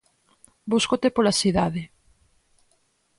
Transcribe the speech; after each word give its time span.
Búscote 0.71 1.07
pola 1.15 1.33
cidade. 1.41 1.83